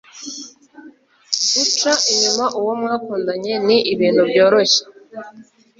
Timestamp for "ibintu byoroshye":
3.93-4.81